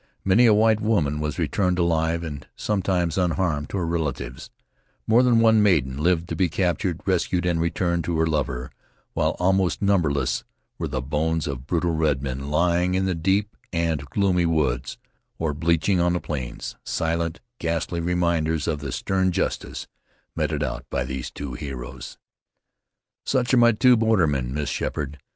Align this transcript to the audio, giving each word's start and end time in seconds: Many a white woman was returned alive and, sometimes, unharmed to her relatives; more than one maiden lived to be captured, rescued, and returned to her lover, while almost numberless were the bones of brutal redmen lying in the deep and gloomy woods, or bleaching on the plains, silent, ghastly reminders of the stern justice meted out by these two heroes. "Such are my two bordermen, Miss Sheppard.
Many 0.25 0.47
a 0.47 0.53
white 0.55 0.81
woman 0.81 1.19
was 1.19 1.37
returned 1.37 1.77
alive 1.77 2.23
and, 2.23 2.47
sometimes, 2.55 3.19
unharmed 3.19 3.69
to 3.69 3.77
her 3.77 3.85
relatives; 3.85 4.49
more 5.05 5.21
than 5.21 5.39
one 5.39 5.61
maiden 5.61 5.95
lived 6.01 6.27
to 6.29 6.35
be 6.35 6.49
captured, 6.49 7.01
rescued, 7.05 7.45
and 7.45 7.61
returned 7.61 8.03
to 8.05 8.17
her 8.17 8.25
lover, 8.25 8.71
while 9.13 9.35
almost 9.39 9.79
numberless 9.79 10.43
were 10.79 10.87
the 10.87 11.03
bones 11.03 11.45
of 11.45 11.67
brutal 11.67 11.91
redmen 11.91 12.49
lying 12.49 12.95
in 12.95 13.05
the 13.05 13.13
deep 13.13 13.55
and 13.71 14.07
gloomy 14.07 14.47
woods, 14.47 14.97
or 15.37 15.53
bleaching 15.53 15.99
on 15.99 16.13
the 16.13 16.19
plains, 16.19 16.75
silent, 16.83 17.39
ghastly 17.59 17.99
reminders 17.99 18.67
of 18.67 18.79
the 18.79 18.91
stern 18.91 19.31
justice 19.31 19.85
meted 20.35 20.63
out 20.63 20.83
by 20.89 21.03
these 21.03 21.29
two 21.29 21.53
heroes. 21.53 22.17
"Such 23.23 23.53
are 23.53 23.57
my 23.57 23.71
two 23.71 23.95
bordermen, 23.95 24.51
Miss 24.51 24.67
Sheppard. 24.71 25.19